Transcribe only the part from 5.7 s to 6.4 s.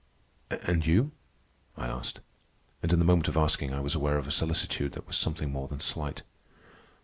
slight.